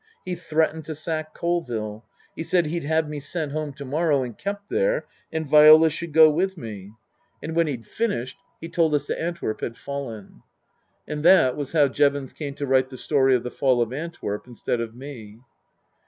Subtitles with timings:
[0.25, 2.03] He threatened to sack Colville.
[2.35, 6.11] He said he'd have me sent home to morrow and kept there, and Viola should
[6.11, 6.93] go with me.
[7.41, 10.41] 310 Tasker Jevons And when he'd finished he told us that Antwerp had fallen.
[11.05, 14.81] That was how Jevons came to write the story of the Fall of Antwerp instead
[14.81, 15.37] of me.